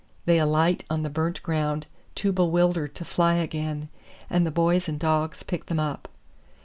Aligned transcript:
They 0.25 0.39
alight 0.39 0.83
on 0.89 1.03
the 1.03 1.11
burnt 1.11 1.43
ground 1.43 1.85
too 2.15 2.31
bewildered 2.31 2.95
to 2.95 3.05
fly 3.05 3.35
again 3.35 3.87
and 4.31 4.47
the 4.47 4.49
boys 4.49 4.89
and 4.89 4.99
dogs 4.99 5.43
pick 5.43 5.67
them 5.67 5.79
up. 5.79 6.07